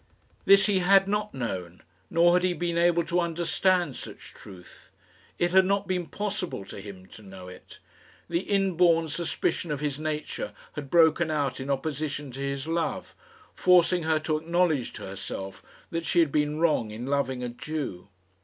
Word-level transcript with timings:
This 0.45 0.65
he 0.65 0.79
had 0.79 1.07
not 1.07 1.31
known, 1.31 1.83
nor 2.09 2.33
had 2.33 2.41
he 2.41 2.53
been 2.55 2.75
able 2.75 3.03
to 3.03 3.19
understand 3.19 3.95
such 3.95 4.33
truth. 4.33 4.89
It 5.37 5.51
had 5.51 5.65
not 5.65 5.87
been 5.87 6.07
possible 6.07 6.65
to 6.65 6.81
him 6.81 7.05
to 7.09 7.21
know 7.21 7.47
it. 7.47 7.77
The 8.27 8.39
inborn 8.39 9.09
suspicion 9.09 9.69
of 9.71 9.79
his 9.79 9.99
nature 9.99 10.53
had 10.73 10.89
broken 10.89 11.29
out 11.29 11.59
in 11.59 11.69
opposition 11.69 12.31
to 12.31 12.39
his 12.41 12.65
love, 12.67 13.13
forcing 13.53 14.01
her 14.01 14.17
to 14.21 14.37
acknowledge 14.37 14.91
to 14.93 15.03
herself 15.03 15.61
that 15.91 16.07
she 16.07 16.19
had 16.19 16.31
been 16.31 16.57
wrong 16.59 16.89
in 16.89 17.05
loving 17.05 17.43
a 17.43 17.49
Jew. 17.49 18.07